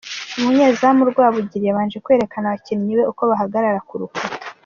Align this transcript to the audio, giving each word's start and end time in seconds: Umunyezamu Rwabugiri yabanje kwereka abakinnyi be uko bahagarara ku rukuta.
Umunyezamu 0.37 1.01
Rwabugiri 1.11 1.65
yabanje 1.67 1.97
kwereka 2.05 2.35
abakinnyi 2.37 2.91
be 2.97 3.03
uko 3.11 3.21
bahagarara 3.29 3.79
ku 3.87 3.93
rukuta. 3.99 4.35